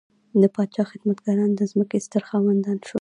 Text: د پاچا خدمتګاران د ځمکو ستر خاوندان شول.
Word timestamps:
د 0.41 0.43
پاچا 0.55 0.83
خدمتګاران 0.91 1.51
د 1.55 1.61
ځمکو 1.71 1.97
ستر 2.05 2.21
خاوندان 2.29 2.77
شول. 2.87 2.99